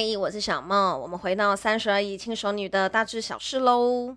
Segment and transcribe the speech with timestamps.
[0.00, 4.16] 嗨，我是小梦，我们回到三十而已轻熟女的大致小事喽。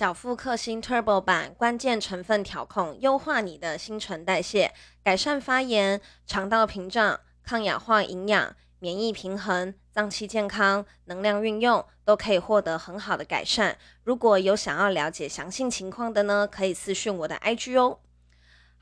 [0.00, 4.72] 小腹克星 Turbo 版关键成分调控，优化你的新陈代谢，
[5.04, 13.76] 改善发炎、肠道屏障、抗氧化、营养、免疫平衡、脏器健康、能量运用，都可以获得很好的改善。
[14.02, 17.98] 如果有想要了解详细情况的呢，可以私讯我的 IG 哦。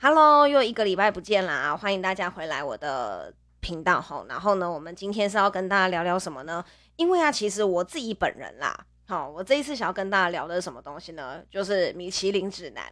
[0.01, 4.25] Hello，又一个礼拜不见啦，欢迎大家回来我的频道吼。
[4.29, 6.65] 然后呢，我们今天是要跟大家聊聊什么呢？
[6.95, 8.87] 因为啊，其实我自己本人啦。
[9.11, 11.41] 好，我这一次想要跟大家聊的是什么东西呢？
[11.51, 12.85] 就是米其林指南。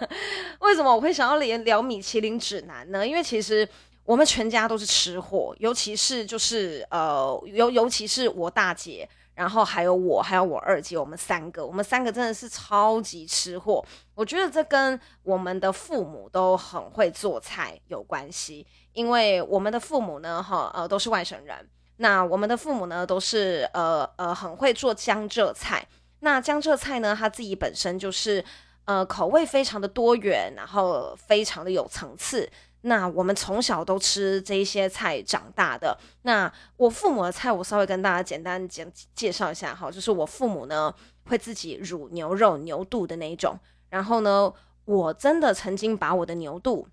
[0.60, 3.06] 为什么我会想要连聊米其林指南呢？
[3.06, 3.66] 因为其实
[4.04, 13.82] 我们全家都是吃货，尤其是就是呃，尤尤其是我大姐，然后还有我，还有我二姐，我们三个，我们三个真的是超级吃货。
[14.14, 21.66] 我觉得这跟我们的父母都很会做菜有关系，因为我们的父母呢，哈呃，都是外省人。
[21.96, 25.86] 那我们的父母呢，都是呃呃很会做江浙菜。
[26.20, 28.44] 那江浙菜呢，它自己本身就是
[28.86, 32.50] 呃口味非常的多元，然后非常的有层次。
[32.86, 35.96] 那我们从小都吃这一些菜长大的。
[36.22, 40.94] 那我父母的菜，我稍微跟大家简单讲介绍一下哈，就是我父母呢
[41.26, 43.58] 会自己卤牛肉牛肚的那一种。
[43.88, 44.52] 然后呢，
[44.84, 46.86] 我真的曾经把我的牛肚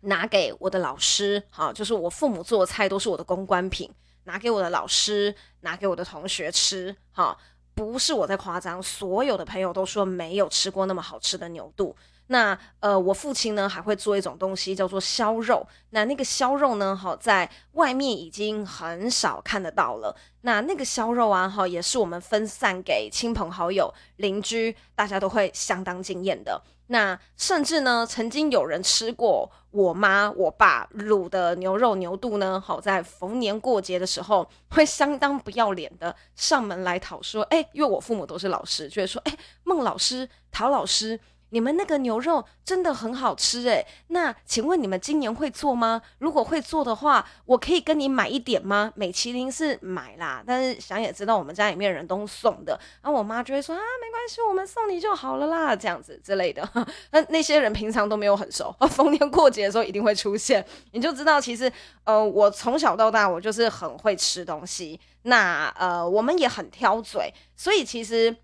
[0.00, 3.88] 拿给我的老师，哈，就是我父母做的菜都是我的公关品。
[4.30, 7.36] 拿给我的老师，拿给我的同学吃，哈，
[7.74, 11.96] 不是我在夸张，所有的朋友都说没有吃过那么好吃的牛肚。
[12.28, 20.16] 那呃，我父亲呢还会做一种东西叫做削肉，那那个削肉呢，哈，在外面已经很少看得到了。
[20.42, 26.62] 那那个削肉啊，哈，也是我们分散给亲朋好友、邻居，大家都会相当惊艳的。
[26.92, 41.18] 那甚至呢，曾经有人吃过我妈我爸卤的牛肉牛肚呢，好，在逢年过节的时候，会相当不要脸的上门来讨说，哎，因为我父母都是老师，就会说，哎，孟老师、陶老师。
[41.50, 46.00] 你们那个牛肉真的很好吃诶，那请问你们今年会做吗？
[46.18, 48.92] 如果会做的话，我可以跟你买一点吗？
[48.94, 56.68] 美其林是买啦，但是想也知道我们家里面人都送的，然后我妈就会说啊，没关系，我们送你就好了啦，这样子之类的。
[57.12, 61.70] 那那些人平常都没有很熟，逢年过节的时候一定会出现，你就知道其实
[62.04, 68.36] 呃，我从小到大我就是很会吃东西，那呃，我们也很挑嘴，所以其实。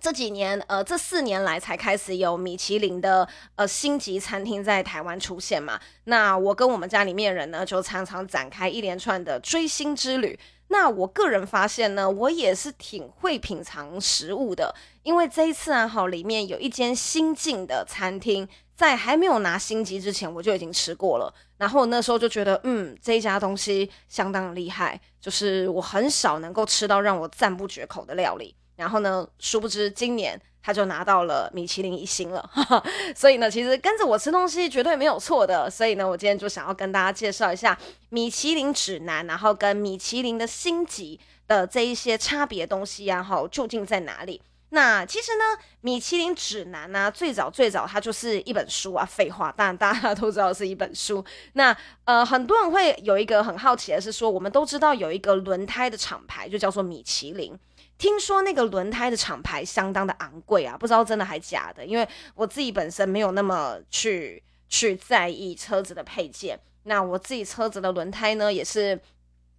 [0.00, 5.78] 这几年，呃，这四年来才开始有米其林的呃星级餐厅在台湾出现嘛。
[6.04, 10.38] 那我跟我们家里面人呢，就常常展开一连串的追星之旅。
[10.68, 21.34] 那我个人发现呢，我也是挺会品尝食物的，因为这一次啊，好，里面有一间新进的餐厅，在还没有拿星级之前，我就已经吃过了。
[21.56, 28.54] 然后那时候就觉得，嗯，这一家东西相当厉害，就是我很少能够吃到让我赞不绝口的料理。
[28.78, 32.50] 然后呢，殊不知今年他就拿到了米其林一星了，
[33.14, 35.68] 所以呢，其实跟着我吃东西绝对没有错的。
[35.68, 37.76] 所以呢，我今天就想要跟大家介绍一下
[38.10, 41.18] 米其林指南，然后跟米其林的星级
[41.48, 44.40] 的这一些差别东西啊，哈，究竟在哪里？
[44.70, 45.44] 那其实呢，
[45.80, 51.24] 米其林指南呢，最早最早它就是一本书啊，废话，当然大家都知道是一本书。
[51.54, 51.74] 那
[52.04, 57.58] 呃，很多人会有一个很好奇的是说，我们都知道有一个轮胎的厂牌就叫做米其林。
[57.98, 61.84] 听说那个轮胎的厂牌相当的昂贵啊，不知道真的还假的。
[61.84, 68.98] 因为我自己本身没有那么去去在意车子的配件，那我自己车子的轮胎呢，也是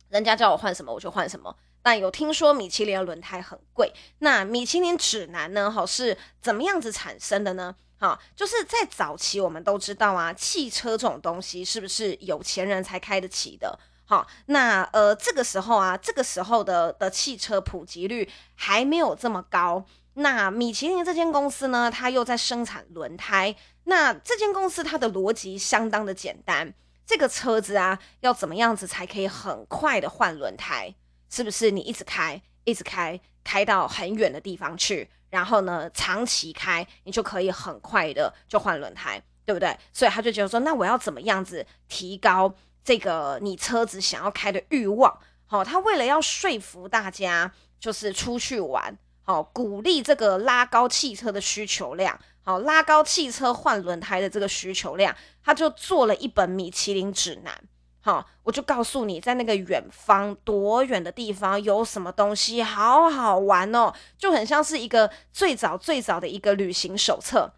[0.08, 1.56] 人家叫我换什么我就换什么。
[1.82, 7.76] 但有听说米其林的轮胎很贵，那米其林指南呢，哈，是怎么样子产生的呢？
[7.98, 13.78] 哈，就是在早期我们都知道啊，汽车这种东西是不是有钱人才开得起的？
[14.10, 19.86] 好，那呃，这个时候啊，这个时候的的汽车普及率还没有这么高。
[20.16, 23.56] 那米其林这间公司呢，它又在生产轮胎。
[23.84, 26.74] 那这间公司它的逻辑相当的简单，
[27.06, 30.96] 这个车子啊，要怎么样子才可以很快的换轮胎？
[31.30, 39.78] 是不是你一直开，一直开，开到很远的地方去，然后呢，长期开，你就可以很快的就换轮胎，对不对？
[39.94, 42.52] 所以他就觉得说，那我要怎么样子提高？
[42.84, 57.62] 这个你车子想要开的欲望，好，他为了要说服大家，就是出去玩，好，鼓励这个拉高汽车的需求量，好，拉高汽车换轮胎的这个需求量，他就做了一本米其林指南，
[58.02, 67.54] 好，我就告诉你，在那个远方多远的地方有什么东西好好玩哦，就很像是一个最早最早的一个旅行手册。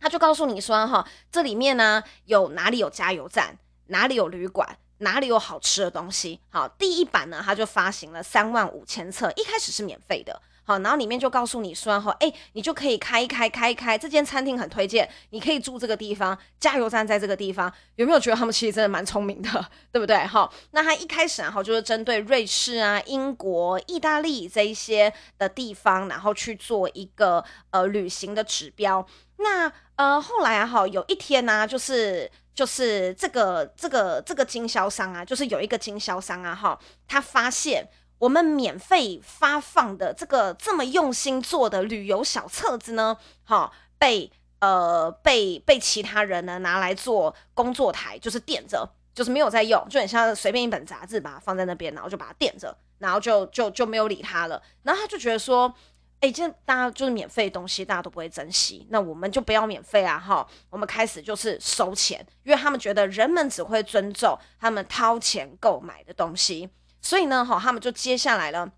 [0.00, 3.56] 他就告诉你说，哈，这里面呢有哪里有加油站，
[3.88, 6.40] 哪里有旅馆，哪里有好吃的东西。
[6.50, 10.40] 好，第一版呢，它就发行了三万五千册，一开始是免费的。
[10.66, 19.50] 好，然后里面就告诉你说，哈，哎，你就可以开一开，开一开，这间餐厅很推荐，你可以住这个地方，加油站在这个地方，有没有觉得他们其实真的蛮聪明的，
[19.92, 20.16] 对不对？
[20.26, 29.06] 哈，那他一开始然后就是针对瑞士啊、英国、意大利这一些的地方，然后去做一个呃旅行的指标。
[29.36, 37.88] 那呃后来啊，哈，有一天呢、就是就是这个这个这个经销商啊，就是有一个经销商啊，哈，他发现。
[38.18, 43.14] 我们免费发放的这个这么用心做的旅游小册子呢，
[43.44, 44.30] 哈、被
[44.60, 54.62] 呃被被其他人呢拿来做工作台，就是垫着，就是没有在用，就很像随便一本杂志把它放在那边，然后就把它垫着，然后就就就没有理他了。
[54.84, 55.74] 然后他就觉得说，
[56.24, 66.70] 哎，这大家就是免费东西，大家都不会珍惜，那我们就不要免费啊，哈、我们开始就是收钱，因为他们觉得人们只会尊重他们掏钱购买的东西。
[67.02, 68.72] 所以呢，哈，他们就接下来了，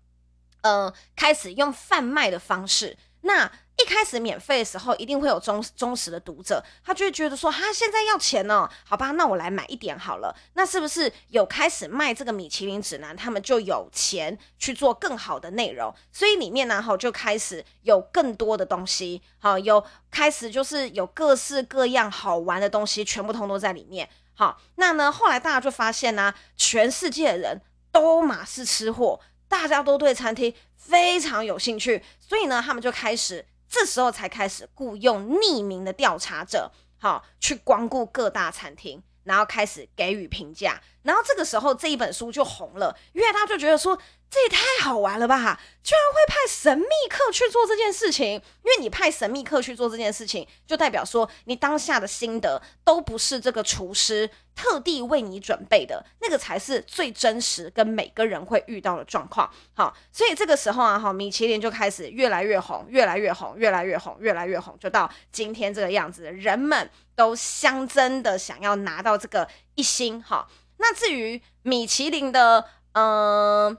[0.63, 2.97] 呃，开始用贩卖的方式。
[3.21, 3.49] 那
[3.81, 10.35] 一开始免费的时候，一定会有忠忠实的读者，他就会觉得说，哈，现在要钱呢，好吧，那我来买一点好了。
[10.53, 15.93] 那是不是有开始卖这个米其林指南，他们就有钱去做更好的内容？
[16.11, 24.09] 所以里面呢，哈，就开始有更多的东西，好，有开始就是有各式各样好玩的东西，全部通都在里面。
[24.33, 27.61] 好，那呢，后来大家就发现呢，全世界的人。
[27.89, 43.97] 都马是吃货，大家都对餐厅非常有兴趣，所以呢，他们就开始，这时候才开始雇佣匿名的调查者，好，去光顾各大餐厅，然后开始给予评价，然后这个时候这一本书就红了，因为他就觉得说。
[44.29, 45.57] 这也太好玩了吧！
[45.81, 59.49] 居然会派神秘客去做这件事情，因为你派神秘客去做这件事情，就代表说你当下的心得都不是这个厨师特地为你准备的，那个才是最真实跟每个人会遇到的状况。
[59.73, 70.21] 好，所以这个时候啊，哈，米其林就开始越来越红，越来越红，越来越红，越来越红，就到今天这个样子，人们都相争的想要拿到这个一星。
[70.21, 70.45] 哈，
[70.77, 73.77] 那至于米其林的，嗯、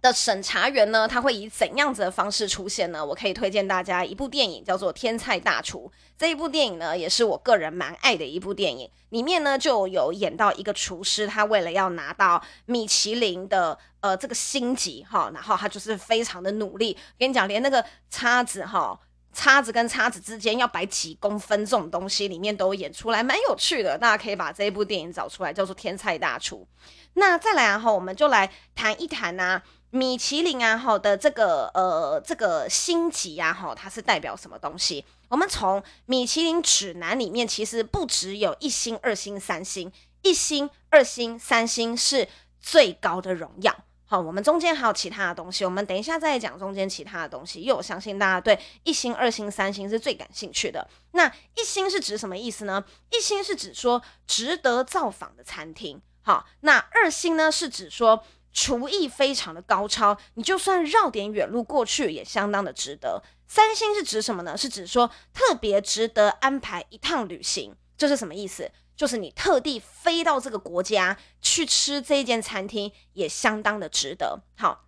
[0.00, 3.04] 的审查员呢，他会以怎样子的方式出现呢？
[3.04, 5.90] 我可以推荐大家一部电影，叫做《天菜大厨》。
[6.18, 8.90] 这一部电影呢，也是我个人蛮爱的一部电影。
[9.10, 16.96] 里面呢，就有演到一个厨师，他为了要拿到米其林的呃这个星级哈，然后他就是非常的努力。
[17.18, 18.98] 跟你讲，连那个叉子哈，
[19.32, 23.96] 叉子跟叉子之间要摆几公分这种东西，里面都演出来，蛮有趣的。
[23.96, 26.66] 大家可以把这一部电影找出来，叫做《天菜大厨》。
[27.14, 29.62] 那再来然后，我们就来谈一谈啊。
[29.94, 35.04] 米其林啊，好的这个呃这个星级啊，哈，它是代表什么东西？
[35.28, 39.92] 我们从米其林指南里面，其实不只有一星、二星、三星，
[40.22, 42.26] 一星、二星、三星是
[42.58, 43.84] 最高的荣耀。
[44.12, 47.62] 好，我们中间还有其他的东西，我们等一下再讲中间其他的东西。
[47.62, 50.86] 因为我相信大家对一星、二星、三星是最感兴趣的。
[51.12, 51.26] 那
[51.56, 52.84] 一星是指什么意思呢？
[53.10, 55.98] 一星是指说值得造访的餐厅。
[56.20, 58.22] 好，那二星呢是指说。
[58.54, 63.22] 厨艺非常的高超，你就算绕点远路过去也相当的值得。
[63.48, 64.54] 三星是指什么呢？
[64.54, 68.70] 是指说特别值得安排一趟旅行，这是什么意思？
[69.02, 74.42] 就是你特地飞到这个国家去吃这一间餐厅，也相当的值得。
[74.56, 74.84] 好，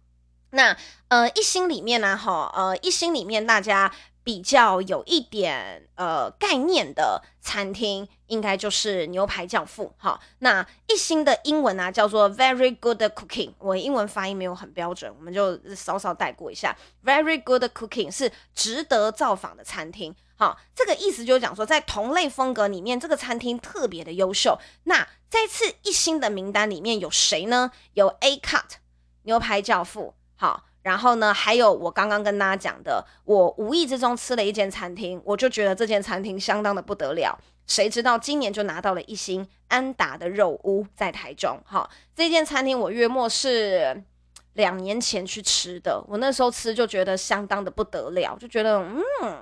[0.51, 0.77] 那
[1.09, 3.93] 呃一星里面呢，哈呃一星里面大家。
[4.25, 9.95] 比较有一点呃概念的餐厅，应该就是牛排教父。
[9.99, 13.53] 好，那一星的英文啊叫做 Very Good Cooking。
[13.59, 16.75] 我英文发音没有很标准，我们就稍稍带过一下。
[17.05, 20.17] Very Good Cooking 是值得造访的餐厅。
[20.37, 24.59] 好，这个意思就是讲说，在同类风格里面，这个餐厅特别的优秀。
[24.85, 27.71] 那这次一星的名单里面有谁呢？
[27.93, 28.79] 有 A Cut
[29.25, 30.15] 牛排教父。
[30.35, 30.65] 好。
[30.85, 37.37] 然后呢，还有我刚刚跟大家讲的，我无意之中吃了一间餐厅，我就觉得这间餐厅相当的不得了。
[37.67, 41.59] 谁知道今年就拿到了一星，安达的肉屋在台中。
[41.65, 44.05] 哈，这间餐厅我约莫是
[44.53, 48.81] 两年前去吃的，我那时候吃就觉得相当的不得了，就觉得
[49.23, 49.39] 嗯，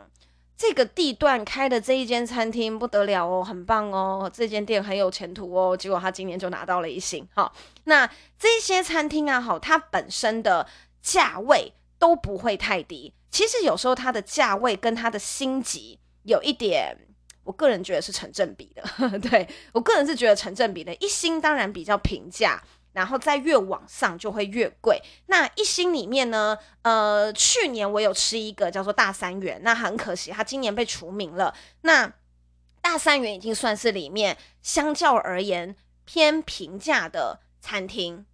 [0.57, 5.77] 这个地段开的这一间餐厅不得了哦，很棒哦，这间店很有前途哦。
[5.77, 7.27] 结果他今年就拿到了一星。
[7.35, 8.09] 哈，那
[8.39, 10.69] 这些餐厅啊，好，它本身的。
[11.03, 16.97] 价位都不会太低，其实有时候它的价位跟它的星级有一点
[17.45, 18.83] 我个人觉得是成正比的。
[18.83, 22.63] 呵 呵对，我个人是觉得成正比的，一星当然比较平价。
[22.95, 25.01] 然后再越往上就会越贵。
[25.29, 31.55] 那一星里面呢，呃，去年我有吃一个叫做大三元，那很可惜，它今年被除名了。
[31.81, 32.13] 那
[32.83, 38.27] 大三元已经算是里面相较而言偏平价的餐厅。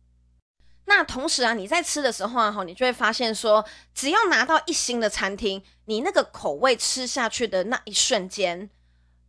[0.88, 3.64] 那同时啊，你在吃的时候啊，哈你就会发现说，
[3.94, 8.70] 只要拿到一星的餐厅，你那个口味吃下去的那一瞬间。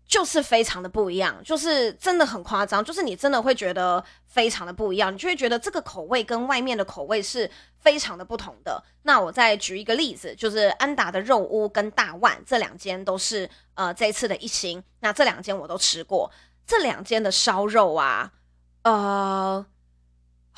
[0.08, 7.48] 就是非常的不一样，就是真的很夸张，就是你真的会觉得非常的不一样，你就会觉得这个口味跟外面的口味是
[7.78, 8.84] 非常的不同的。
[9.04, 16.32] 那我再举一个例子，就是安达的肉屋跟大万这两间都是呃这一次的一星，那这两间我都吃过，
[16.66, 18.32] 这两间的烧肉啊，
[18.82, 19.64] 呃，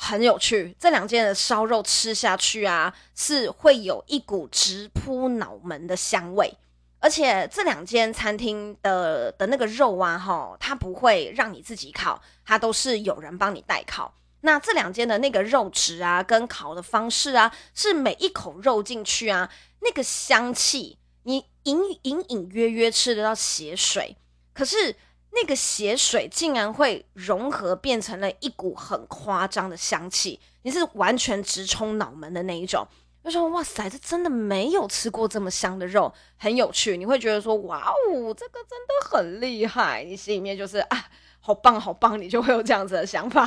[0.04, 6.52] 很有趣，这两间的烧肉吃下去啊，是会有一股直扑脑门的香味。
[6.98, 14.12] 而且这两间餐厅的的那个肉啊，哈，它不会让你自己烤，它都是有人帮你代烤。
[14.40, 19.48] 那这两间的那个肉质啊，跟烤的方式啊，是每一口肉进去啊，
[19.82, 24.16] 那个香气，你隐隐隐约约吃得到血水，
[24.52, 24.96] 可是
[25.34, 32.86] 那个血水竟然会融合变成了一股很夸张的香气，你是完全直冲脑门的那一种。
[33.24, 36.96] 就说哇塞，这真的没有吃过这么香的肉，很有趣。
[36.96, 40.02] 你会觉得说哇哦，这个真的很厉害。
[40.02, 41.06] 你心里面就是啊，
[41.38, 43.46] 好棒好棒，你就会有这样子的想法，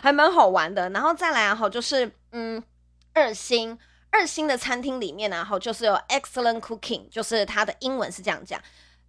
[0.00, 0.88] 还蛮好玩的。
[0.90, 2.62] 然后再来啊，哈，就是嗯，
[3.12, 3.76] 二星
[4.10, 8.62] 二星的餐厅里面呢，哈，就是有 excellent cooking，就是它的英文是这样讲。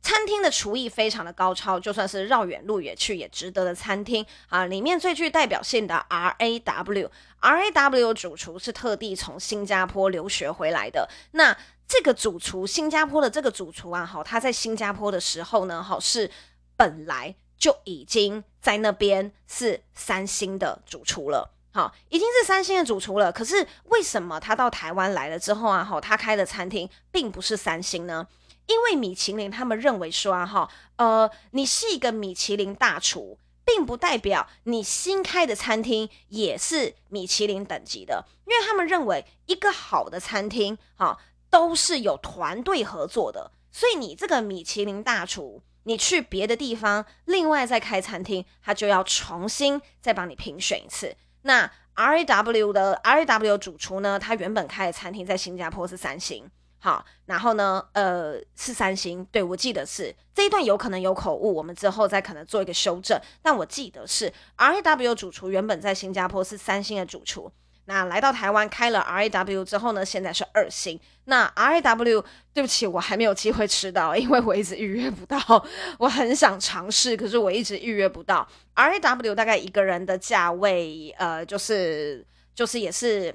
[0.03, 4.65] 餐厅的厨艺非常的高超，就算是绕远路也去也值得的餐厅啊。
[4.65, 11.09] 里面最具代表性的 RAW，RAW 主厨是特地从新加坡留学回来的。
[11.31, 11.55] 那
[11.87, 16.29] 这个主厨，新加坡的这个主厨啊，好，他在新加坡的时候呢，好，是
[16.75, 23.31] 本来就已经在那边是三星的主厨了，好，已经是三星的主厨了。
[23.31, 28.27] 可是为什么他到台湾来了之后啊，好，他开的餐厅并不是三星呢？
[28.67, 38.25] 因为米其林他们认为说哈，呃，你是一个米其林大厨，并不代表你新开的餐厅也是米其林等级的。
[38.45, 41.17] 因为他们认为一个好的餐厅哈，
[41.49, 43.51] 都是有团队合作的。
[43.71, 51.15] 所以你这个米其林大厨，你去别的地方另外再开餐厅，他就要重新再帮你评选一次。
[51.41, 56.49] 那 RAW 的 RAW 主厨呢，他原本开的餐厅在新加坡是三星。
[56.83, 63.17] 好，然后呢，呃，是三星，对，我记得是这一段有可能有口误，我们之后再可能做一个修正。
[63.41, 67.49] 但我记得是 RAW 主厨原本在新加坡是三星的主厨，
[67.85, 70.99] 那来到台湾开了 RAW 之后呢，现在是二星。
[71.23, 72.21] 那 RAW
[72.53, 75.39] 对不起，我还没有机会吃到，因为我一直预约不到。
[75.97, 78.45] 我很想尝试，可是我一直预约不到。
[78.75, 83.33] RAW 大概一个人的价位，呃，就是就是也是。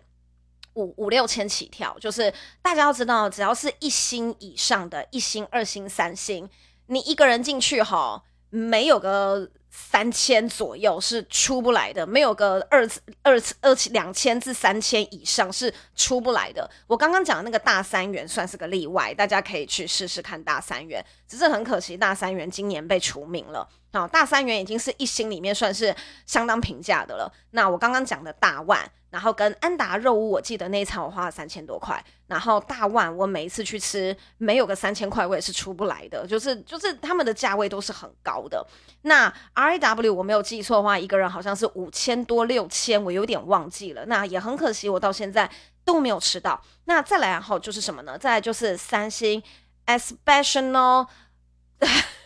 [0.74, 2.32] 五五六千起跳，就是
[2.62, 6.48] 大家要知道，只要是一星以上的，一星、二星、三星，
[6.86, 12.88] 你一个人进去哈，没有个三千左右是出不来的，没有个二
[13.22, 16.68] 二二两千至三千以上是出不来的。
[16.86, 23.68] 我刚刚讲的那个大三元算是个例外，大家可以去试试看大三元，只是很可惜，大三元今年被除名了。
[23.92, 25.94] 好，大三元已经是一星里面算是
[26.26, 27.32] 相当平价的了。
[27.50, 28.90] 那我刚刚讲的大万。
[29.10, 31.98] 然后跟安达肉屋，我记得那一餐我花了三千多块。
[32.26, 36.26] 然后大万，我每一次去吃，没有个三千块我也是出不来的。
[36.26, 38.62] 就是就是他们的价位都是很高的。
[39.00, 44.04] 那 RAW 我没有记错的话，一个人好像是五千多六千，我有点忘记了。
[44.04, 45.50] 那也很可惜，我到现在
[45.86, 46.62] 都没有吃到。
[46.84, 48.18] 那再来然后就是什么呢？
[48.18, 49.42] 再来就是三星
[49.86, 51.06] Especial，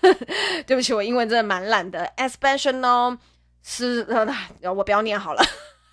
[0.66, 2.12] 对不起，我英文真的蛮烂的。
[2.16, 3.18] Especial
[3.62, 5.42] 是呃，我不要念好了。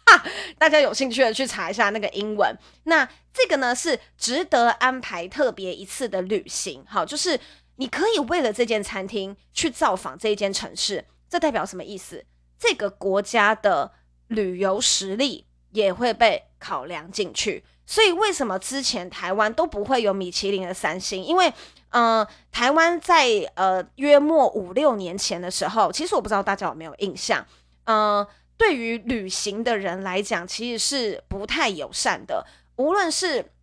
[0.57, 2.53] 大家有兴趣的去查一下那个英文。
[2.85, 7.39] 那这个呢是值得安排特别一次的旅行，好，就是
[7.75, 12.25] 你可以为了这间餐厅去造访这一间城市，这代表什么意思？
[12.57, 13.91] 这个国家的
[14.27, 17.63] 旅游实力也会被考量进去。
[17.85, 21.23] 所以为什么之前台湾都不会有米其林的三星？
[21.23, 21.53] 因为，
[21.89, 27.45] 呃，台湾在呃约莫五六年前的时候，其实我不知道大家有没有印象，
[27.85, 28.27] 呃。
[28.59, 32.45] 对于旅行的人来讲，其实是不太友善的。
[32.75, 33.53] 无论是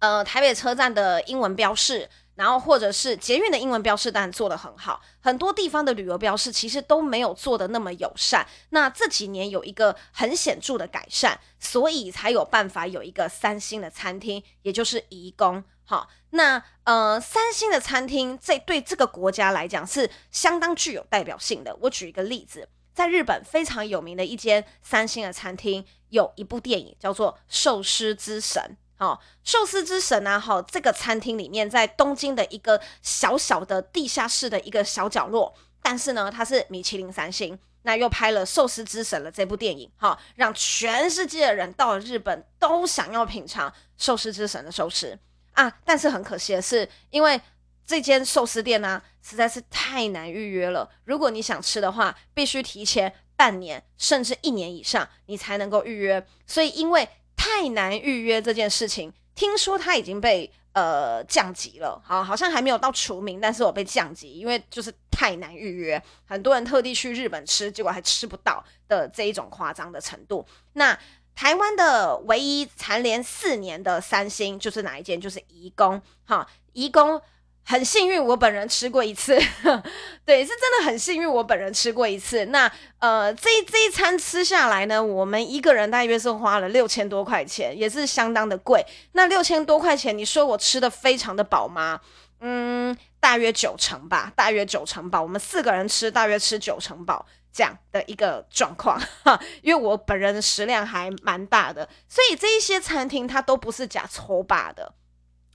[0.00, 8.46] 呃台北车站的英文标示，然后或者是捷运的英文标示当然做得很好，很多地方的旅游标示其实都没有做得那么友善。
[8.68, 15.64] 那这几年有一个很显著的改善，所以才有办法有一个三星的餐厅，也就是颐宫。
[15.88, 21.76] 好，那呃，三星的餐厅这对这个国家来讲是相当具有代表性的。
[21.82, 28.60] 我举一个例子，在日本非常有名的一间三星的餐厅，有一部电影叫做《寿司之神》。
[28.98, 45.18] 好，寿司之神啊，好，这个餐厅里面在东京的一个小小的地下室的一个小角落，但是呢，它是米其林三星，那又拍了《寿司之神》的这部电影，好，让全世界的人到了日本都想要品尝寿司之神的寿司
[45.56, 45.70] 啊。
[45.84, 47.38] 但是很可惜的是，因为
[47.84, 50.88] 这间寿司店呢、实在是太难预约了。
[51.04, 56.26] 如果你想吃的话，必须提前半年甚至一年以上，你才能够预约。
[56.46, 70.44] 所以因为太难预约这件事情，听说它已经被呃降级了，好，好像还没有到除名，但是我被降级，因为就是太难预约，很多人特地去日本吃，结果还吃不到的这一种夸张的程度。
[70.72, 70.98] 那
[71.36, 75.20] 台湾的唯一蝉联四年的三星就是哪一间？
[75.20, 77.22] 就是颐宫，哈，颐宫。
[77.68, 79.36] 很幸运，我本人吃过一次，
[80.24, 82.44] 对，是真的很幸运，我本人吃过一次。
[82.46, 88.86] 那呃，这这一餐吃下来呢，我们一个人大约是花了六千多块钱，也是相当的贵。
[89.14, 92.00] 那六千多块钱，你说我吃的非常的饱吗？
[92.38, 95.20] 嗯，大约九成吧，大约九成饱。
[95.20, 97.26] 我们四个人吃，大约吃九成饱
[97.56, 99.00] 这样的一个状况。
[99.62, 104.94] 因为我本人食量还蛮大的，所以这一些餐厅它都不是假抽霸的，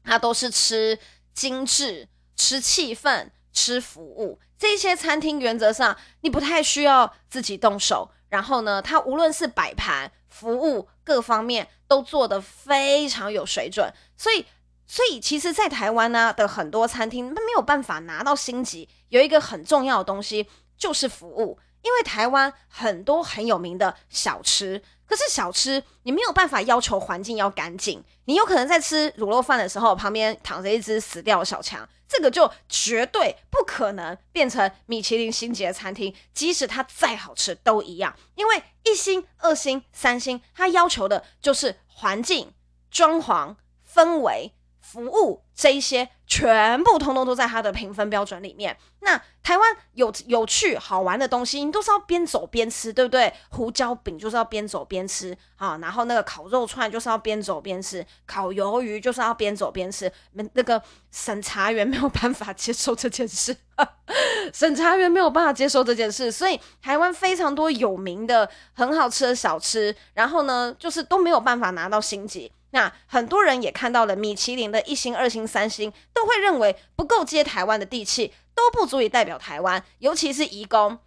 [0.03, 0.98] 它都是吃。
[1.34, 8.12] 精致，吃气氛，吃服务，这些餐厅原则上你不太需要自己动手。
[8.27, 13.93] 然后呢，它无论是摆盘、服务各方面都做得非常有水准。
[14.17, 14.46] 所以，
[14.86, 18.89] 所以其实，在台湾呢的很多餐厅，它没有办法拿到星级。
[19.08, 24.81] 有一个很重要的东西就是服务，因为台湾很多很有名的小吃。
[25.05, 28.03] 可是小吃，你没有办法要求环境要干净。
[28.25, 36.15] 你有可能在吃卤肉饭的时候，旁边躺着一只死掉的小强，这个就绝对不可能变成米其林星级的餐厅。
[36.33, 38.15] 即使它再好吃，都一样。
[38.35, 42.53] 因为一星、二星、三星，它要求的就是环境、
[42.89, 43.55] 装潢、
[43.94, 44.53] 氛围。
[44.79, 48.75] 服务这一些全部通通都在它的评分标准里面。
[49.01, 53.31] 那台湾有有趣好玩的东西，你都是要边走边吃，对不对？
[53.50, 60.11] 胡椒饼就是要边走边吃啊，然后那个烤肉串就是要边走边吃，烤鱿鱼就是要边走边吃。
[60.31, 63.55] 那那个审查员没有办法接受这件事，
[64.51, 72.51] 审查员没有办法接受这件事，所以台湾非常多有名的很好吃的小吃，然后呢，就是都没有办法拿到星级。
[72.72, 79.84] 那很多人也看到了米其林的一星、二星、三星，都会认为不够接台湾的地气，都不足以代表台湾。
[80.00, 81.00] 尤其是颐宫，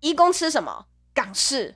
[0.00, 0.86] 颐宫吃什么？
[1.12, 1.74] 港式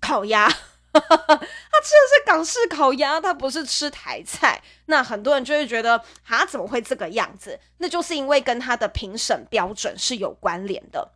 [0.00, 0.48] 烤鸭，
[0.92, 4.60] 他吃的是港式烤鸭，他不是吃台菜。
[4.86, 7.60] 那很多人就会觉得，啊，怎么会这个样子？
[7.78, 11.12] 那就是因为跟他的评审标准是有关联的。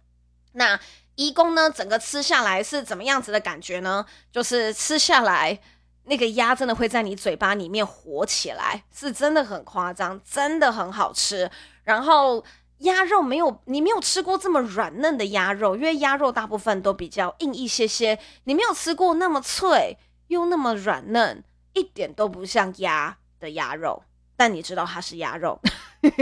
[0.52, 0.78] 那
[1.16, 4.06] 颐宫呢，整个吃下来是怎么样子的感觉呢？
[4.30, 5.58] 就是吃下来。
[6.04, 11.50] 那个鸭真的会在你嘴巴里面活起来，是真的很夸张，真的很好吃。
[11.82, 12.44] 然后
[12.78, 19.96] 鸭肉没有，你没有吃过这么软嫩的鸭肉，因为鸭肉大部分都比较硬一些些，你没有吃过那么脆
[20.28, 24.02] 又那么软嫩，一点都不像鸭的鸭肉。
[24.36, 25.60] 但你知道它是鸭肉，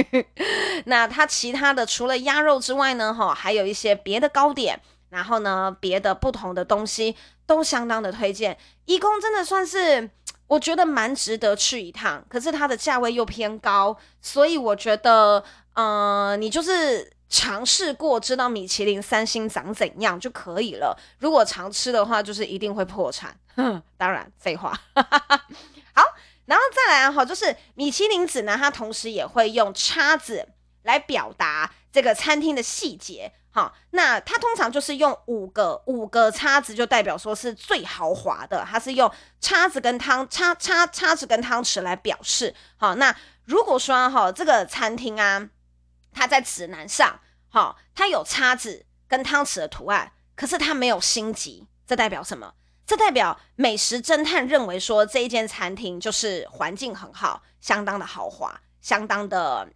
[0.84, 4.78] 那它其他的除了鸭肉之外呢，哈，还有一些别的糕点。
[5.12, 8.56] 然后呢，别的不同的东西都相当的推荐。
[8.86, 10.08] 义工真的算是
[10.46, 15.44] 我觉得蛮值得去一趟，可是它的价位又偏高，所以我觉得，
[15.74, 20.98] 呃，你就是尝试过，知道米其林三星长怎样就可以了。
[21.18, 23.36] 如果常吃的话，就是一定会破产。
[23.54, 24.72] 哼，当然废话。
[24.94, 26.02] 好，
[26.46, 30.48] 然后再来哈，就是米其林指南，它同时也会用叉子
[30.84, 33.30] 来表达这个餐厅的细节。
[33.54, 38.64] 好，那它通常就是用五个五个叉子，就代表说是最豪华的。
[38.66, 42.54] 它是用叉子跟汤叉叉叉子跟汤匙来表示。
[42.78, 45.50] 好，那如果说哈这个餐厅啊，
[46.12, 52.54] 它在指南上，好，它有叉子跟汤匙的图案，可是它没有星级，这代表什么？
[52.86, 59.68] 这代表美食侦探认为说这一间餐厅就是环境很好，相当的豪华，相当的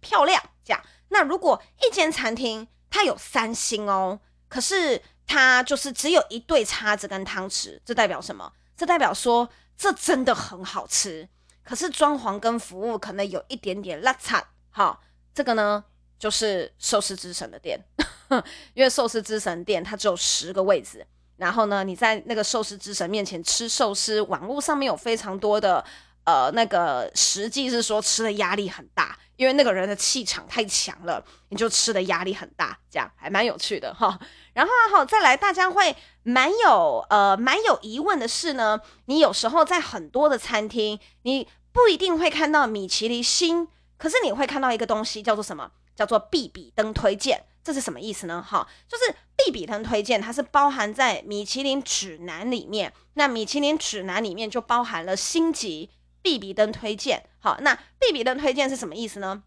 [0.00, 0.42] 漂亮。
[0.62, 8.52] 这样，那如果一间餐厅，它有三星哦，可是它就是只有一对叉子跟汤匙，这代表什么？
[8.76, 11.26] 这代表说这真的很好吃，
[11.64, 14.42] 可是装潢跟服务可能有一点点邋遢。
[14.68, 15.02] 好，
[15.34, 15.82] 这个呢，
[16.18, 17.82] 就是寿司之神的店，
[18.74, 25.82] 因为寿司之神店它只有十个位置，然后呢，你在那个寿司之神面前吃寿司，网络上面有非常多的
[26.24, 34.18] 呃那个实际是说吃的压力很大，因为那个人的气场太强了，你就吃的压力很大，这样还蛮有趣的哈。
[34.52, 45.70] 然后啊，再来，大家会蛮有呃蛮有疑问的是呢，你有时候在很多的餐厅，你不一定会看到米其林星，可是你会看到一个东西叫做什么？
[45.94, 48.42] 叫做必比登推荐，这是什么意思呢？
[48.46, 52.92] 哈，就是必比登推荐，它是包含在米其林指南里面。
[53.14, 55.90] 那米其林指南里面就包含了星级
[56.22, 57.24] 必比登推荐。
[57.42, 59.42] 好，那必比登推荐是什么意思呢？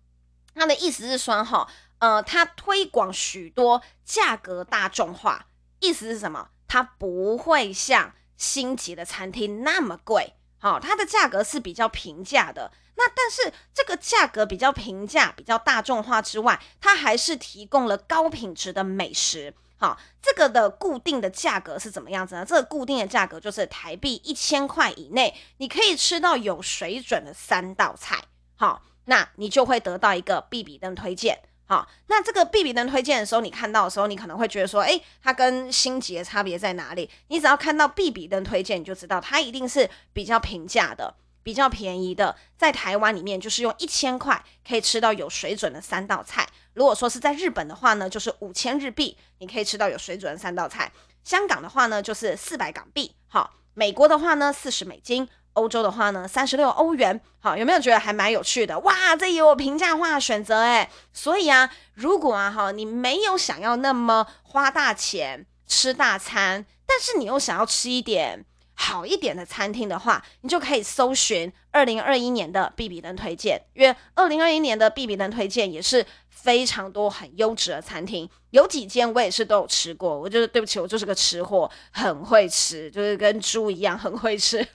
[0.53, 1.67] 它的意思是说，哈。
[1.99, 5.47] 呃，它推广许多价格大众化，
[5.79, 6.49] 意思是什么？
[6.67, 12.73] 它不会像星级的餐厅那么贵，好、哦，它的价格是比较平价的。
[12.97, 19.53] 那但是这个价格比较平价、比较大众化之外，它还是提供了高品质的美食。
[19.77, 22.45] 好、这个的固定的价格是怎么样子呢？
[22.45, 28.23] 这个固定的价格就是台币一千块以内，你可以吃到有水准的三道菜。
[28.55, 31.37] 好、那你就会得到一个必比登推荐。
[31.67, 37.09] 好，那这个必比登推荐的时候，你看到的时候，你可能会觉得说，诶，它跟星级的差别在哪里？
[37.27, 42.35] 你只要看到必比登推荐，你就知道它一定是比较平价的、比较便宜的。
[42.57, 46.47] 在台湾里面，就是用一千块可以吃到有水准的三道菜。
[46.73, 50.91] 如果说是在日本的话呢，就是五千日币，你可以吃到有水准的三道菜。
[51.23, 53.15] 香港的话呢，就是四百港币。
[53.27, 55.29] 好，美国的话呢，四十美金。
[55.53, 58.77] 欧洲的话呢，三十六欧元，好，有没有觉得还蛮有趣的？
[58.79, 60.89] 哇，这也有平价化选择诶。
[61.13, 68.43] 所以啊，如果啊哈，你没有想要那么花大钱吃大餐，但是你又想要吃一点
[68.77, 80.19] 好一点的餐厅的话，你就可以搜寻二零二一年的必比登推荐，因为二零二一年的必比登推荐也是非常多很优质的餐厅，有几间我也是都有吃过。
[80.19, 84.65] 我就是对不起，我就是个吃货，很会吃，就是跟猪一样很会吃。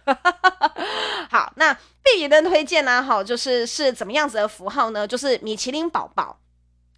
[1.31, 3.03] 好，那必比登推荐呢？
[3.03, 5.07] 好，就是是怎么样子的符号呢？
[5.07, 6.41] 就是米其林宝宝，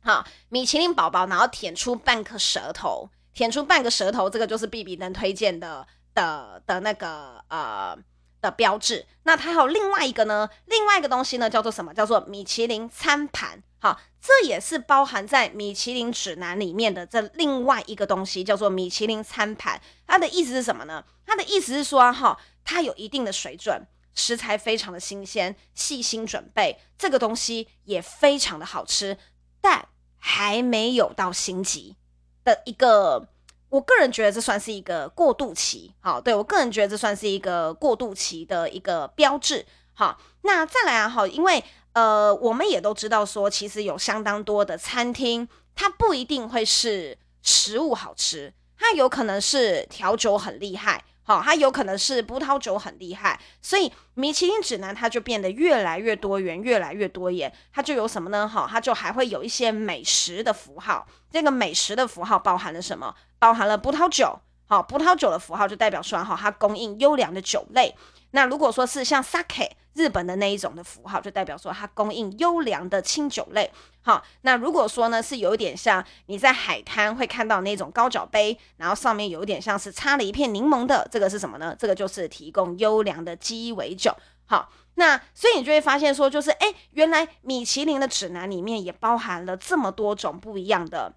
[0.02, 5.84] 哈，米其林宝宝，然后舔出半颗舌头，舔出半个舌头，这个就是必比登推荐的。
[6.14, 7.96] 的的那个呃
[8.40, 11.94] 的标志，那它还有另外一个呢，另外一个东西呢叫做什么？
[11.94, 13.62] 叫做米其林餐盘。
[13.78, 19.80] 好，这也是包含在米其林指南里面的这另外一个东西，叫做米其林餐盘。
[20.06, 21.04] 它的意思是什么呢？
[21.26, 29.18] 它的意思是说，哈，它有一定的水准，食材非常的新鲜，细心准备，这个东西也非常的好吃，
[29.60, 31.96] 但还没有到星级
[32.44, 33.28] 的一个。
[33.72, 51.02] 我个人觉得这算是一个过渡期，好，对，我个人觉得这算是一个过渡期的一个标志，好，那再来啊，好，因为呃，我们也都知道说，其实有相当多的餐厅，它不一定会是食物好吃，它有可能是调酒很厉害。
[51.24, 57.52] 好，它有可能是葡萄酒很厉害，所以米其林指南它就变得越来越多元，越来越多元。
[57.72, 58.46] 它就有什么呢？
[58.48, 61.06] 好，它就还会有一些美食的符号。
[61.30, 63.14] 这个美食的符号包含了什么？
[63.38, 64.36] 包含了葡萄酒。
[64.66, 67.94] 好，葡萄酒的符号就代表说，哈，它供应优良的酒类。
[68.32, 73.70] 那如果说是像 sake 日本的那一种的符号，就代表说它供应优良的清酒类。
[74.02, 81.76] 好，那如果说呢是有一点像你在海滩会看到那种高脚杯，然后上面有一点像是插了一片柠檬的，这个是什么呢？
[81.78, 84.14] 这个就是提供优良的鸡尾酒。
[84.46, 91.14] 好，那所以你就会发现说，就是诶，原来米其林的指南里面也包含了这么多种不一样的、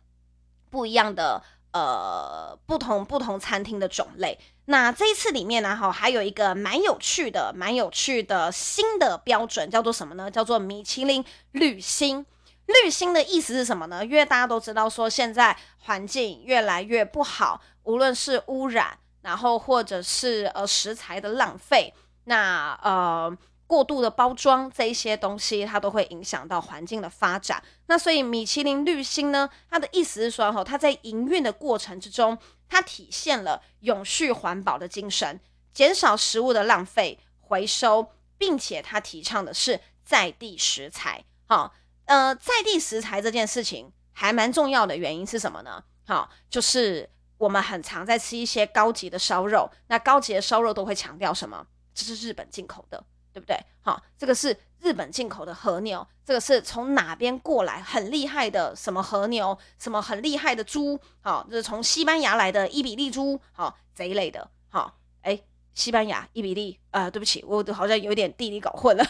[0.69, 1.43] 不一样的。
[1.71, 4.39] 呃，不同不同餐厅的种类。
[4.65, 10.29] 那这一次里面呢，哈，还有一个蛮有趣的、蛮有趣的新的标准，叫做什么呢？
[10.29, 12.25] 叫做米其林绿星。
[12.65, 14.03] 绿星的意思是什么呢？
[14.03, 21.93] 因为大家都知道说，现在环境越来越不好，无论是污染，然后或者是呃食材的浪费，
[22.25, 23.37] 那呃。
[23.67, 27.59] 过度的包装这一些东西，它都会影响到环境的发展。
[27.87, 35.39] 那所以米其林绿星呢，它的意思是说，哈，它在营运的过程之中，它体现了永续环保的精神，
[35.73, 41.23] 减少食物的浪费、回收，并且它提倡的是在地食材。
[41.47, 41.73] 好，
[42.05, 45.83] 呃，在地食材这件事情还蛮重要的，原因是什么呢？
[46.05, 51.67] 好，就是我们很常在吃一些高级的烧肉，那高级的烧肉都会强调什么？
[51.93, 53.03] 这是日本进口的。
[53.35, 53.59] 对不对？
[53.81, 65.41] 好，这个是日本进口的和牛，这个是从哪边过来很厉害的什么和牛，什么很厉害的猪，好，这是从西班牙来的伊比利猪，好，这一类的，好，哎，
[65.73, 69.03] 西班牙、伊比利，呃，对不起，我好像有点地理搞混了。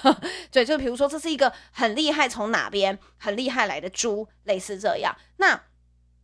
[0.49, 5.13] 对，就比如说这是一个很厉害从哪边很厉害来的猪，类似这样。
[5.35, 5.61] 那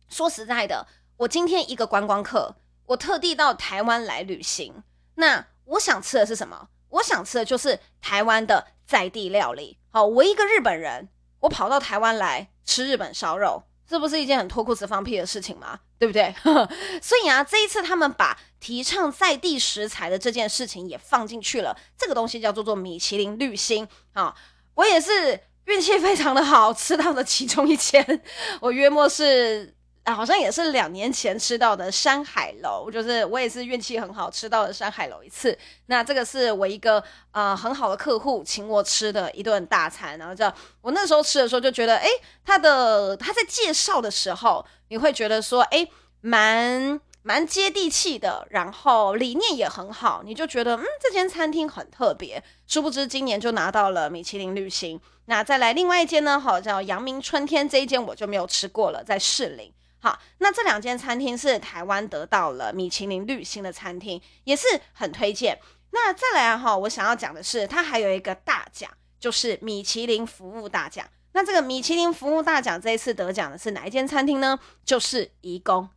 [0.08, 0.86] 说实在的，
[1.18, 4.82] 我今天一个观光客，我特地到台湾来旅行，
[5.16, 6.70] 那我想吃的是什么？
[6.88, 9.78] 我想吃的就是台湾的在地料理。
[9.90, 11.08] 好，我一个日本人，
[11.40, 13.62] 我跑到台湾来吃日本烧肉。
[13.88, 15.80] 这不是一件很脱裤子放屁的事情吗？
[15.98, 16.34] 对不对？
[17.00, 21.74] 所以啊，这一次他们把提倡在地食材的这件事情也放进去了。
[21.96, 24.34] 这个东西叫做做米其林绿星啊！
[24.74, 28.22] 我也是运气非常的好，吃到的其中一间，
[28.60, 29.74] 我约莫是。
[30.04, 35.56] 啊，好像也是两年前吃到的山海楼，就是我也是运气很好吃到的山海楼一次。
[35.86, 42.08] 那这个是我一个呃很好的客户请我吃的一顿大餐，然后这样我那时候吃的时候就觉得，诶，
[42.44, 45.88] 他的他在介绍的时候，你会觉得说，诶，
[46.20, 52.42] 蛮蛮接地气的，然后理念也很好，你就觉得嗯，这间餐厅很特别。
[52.66, 55.00] 殊不知今年就拿到了米其林绿星。
[55.26, 59.72] 那再来另外一间呢，好叫阳明春天，这一间我就没有吃过了，在士林。
[60.04, 65.56] 好，那这两间餐厅是台湾得到了米其林绿星的餐厅，也是很推荐。
[65.92, 71.08] 那再来哈，我想要讲的是，它还有一个大奖，就是米其林服务大奖。
[71.34, 74.58] 那这个米其林服务大奖这一次得奖的是哪一间餐厅呢？
[74.84, 75.88] 就是颐宫，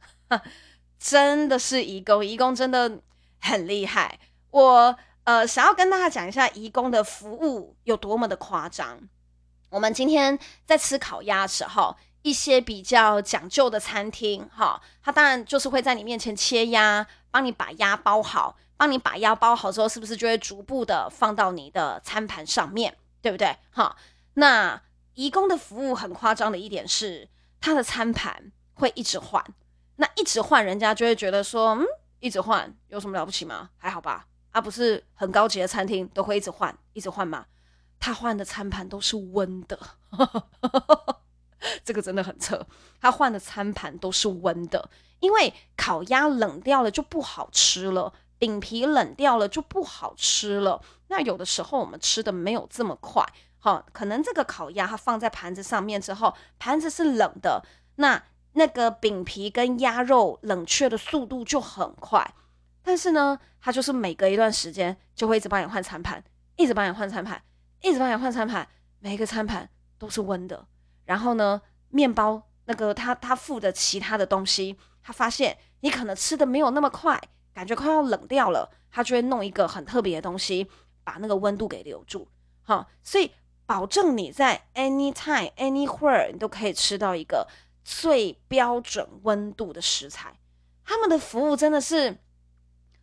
[1.00, 3.00] 真的是颐宫，颐宫真的
[3.42, 4.20] 很厉害。
[4.52, 9.00] 我呃想要跟大家讲一下颐宫的服务有多么的夸张。
[9.72, 11.98] 我们今天在吃烤鸭的时候。
[12.26, 23.56] 一些比较讲究的餐厅，哈，他当然就是会在你面前切鸭，帮你把鸭包好，帮你把鸭包好之后，是不是就会逐步的放到你的餐盘上面，对不对？
[23.70, 23.96] 哈，
[24.34, 24.82] 那
[25.14, 27.30] 义工的服务很夸张的一点是，
[27.62, 29.46] 他的餐盘会一直换，
[29.98, 31.86] 那一直换，人家就会觉得说，嗯，
[32.22, 33.70] 一直换有什么了不起吗？
[33.78, 37.46] 还好吧，啊，不是很高级的餐厅都会一直换，一直换吗？
[38.00, 39.78] 他换的餐盘都是温的。
[41.84, 42.66] 这个真的很扯，
[43.00, 50.82] 他换的餐盘都是温的，因为烤鸭冷掉了就不好吃了，饼皮冷掉了就不好吃了。
[51.08, 53.24] 那有的时候我们吃的没有这么快，
[53.60, 57.64] 好，可能这个烤鸭它放在盘子上面之后，盘子是冷的，
[57.96, 58.24] 那
[58.54, 62.34] 那个饼皮跟鸭肉冷却的速度就很快。
[62.82, 66.24] 但是呢，他就是每隔一段时间就会一直帮你换餐盘，
[66.56, 67.42] 一直帮你换餐盘，
[67.82, 68.68] 一直帮你换餐盘，
[69.00, 70.68] 每一个餐盘都是温的。
[71.06, 77.22] 然后呢，面包那个他他附的其他的东西，他发现你可能吃的没有那么快，
[77.54, 80.68] 感觉快要冷掉了，他就会弄一个很特别的东西，
[81.04, 82.28] 把那个温度给留住。
[82.64, 83.32] 好，所以
[83.66, 87.48] 保证你在 anytime anywhere 你都可以吃到一个
[87.84, 90.40] 最标准温度的食材。
[90.84, 92.18] 他们的服务真的是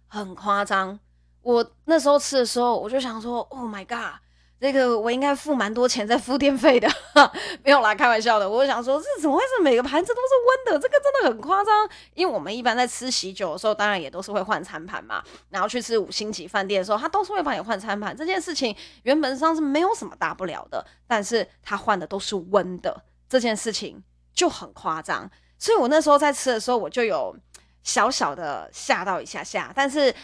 [0.06, 0.98] 很夸张。
[1.42, 4.21] 我那时候吃的时候，我就想说，Oh my god！
[4.62, 6.88] 这个我应该付蛮多钱在付电费的，
[7.64, 8.48] 没有啦，开玩笑的。
[8.48, 10.78] 我想说，这怎么会是每个盘子都是温的？
[10.78, 11.88] 这个真的很夸张。
[12.14, 15.20] 因为我们一般在吃喜酒的时候，当然也都是会换餐盘嘛。
[15.50, 18.16] 然后去吃五星级饭店的时候，他都是会帮你换餐盘。
[18.16, 18.72] 这件事情
[19.02, 24.00] 原本上是没有什么大不了的，但是他换的都是温的，这件事情
[24.32, 25.28] 就很夸张。
[25.58, 27.36] 所以我那时候在吃的时候，我就有
[27.82, 30.14] 小小的吓到一下下，但是。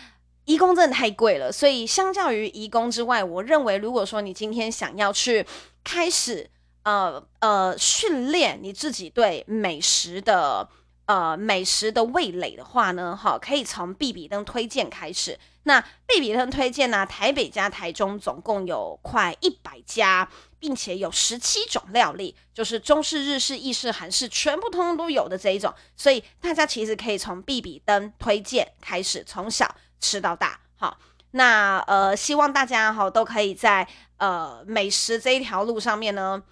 [0.48, 5.46] 颐宫真的太贵了，所以相较于颐宫之外，我认为如果说你今天想要去
[5.84, 6.48] 开始
[6.84, 10.66] 呃呃训练你自己对美食的
[11.04, 15.38] 呃美食的味蕾的话呢，哈，可以从必比登推荐开始。
[15.64, 20.26] 那必比登推荐呢，台北加台中总共有快一百家，
[20.58, 25.74] 并且有十七种料理，就是中式、日式、意式、韩式，全部通通都有的这一种。
[25.94, 29.76] 所以大家其实可以从必比登推荐开始，从小。
[30.00, 30.96] 吃到大，好，
[31.32, 33.86] 那呃，希望大家哈都可以在
[34.18, 36.42] 呃美食这一条路上面呢，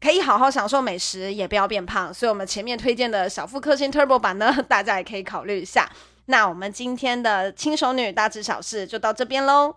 [0.00, 2.12] 可以好好享受美食，也不要变胖。
[2.12, 5.90] 所以，我们前面推荐的小腹克星 Turbo 版呢，大家也可以考虑一下。
[6.26, 9.76] 那我们今天的轻熟女大知小事就到这边喽。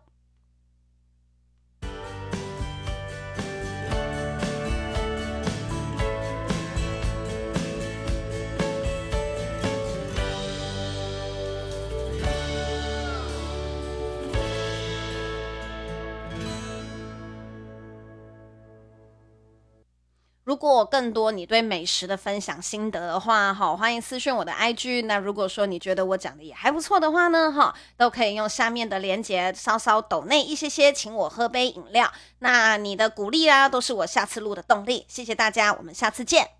[20.48, 25.06] 如果更多你对美食的分享心得的话，好，欢迎私讯我的 IG。
[25.06, 32.10] 那如果说你觉得我讲的也还不错的话呢，哈，都可以用下面的链接稍稍抖内一些些，请我喝杯饮料。
[32.40, 35.04] 那你的鼓励啊，都是我下次录的动力。
[35.10, 36.57] 谢谢大家，我们下次见。